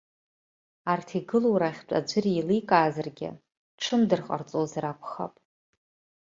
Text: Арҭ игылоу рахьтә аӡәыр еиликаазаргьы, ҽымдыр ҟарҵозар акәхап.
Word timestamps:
Арҭ 0.91 1.09
игылоу 1.19 1.57
рахьтә 1.61 1.93
аӡәыр 1.97 2.25
еиликаазаргьы, 2.33 3.29
ҽымдыр 3.81 4.21
ҟарҵозар 4.25 4.85
акәхап. 4.91 5.33